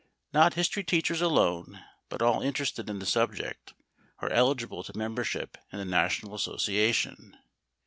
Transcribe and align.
Not 0.33 0.55
history 0.55 0.83
teachers 0.83 1.21
alone, 1.21 1.83
but 2.09 2.23
all 2.23 2.41
interested 2.41 2.89
in 2.89 2.97
the 2.97 3.05
subject, 3.05 3.75
are 4.17 4.31
eligible 4.31 4.83
to 4.85 4.97
membership 4.97 5.59
in 5.71 5.77
the 5.77 5.85
national 5.85 6.33
association. 6.33 7.37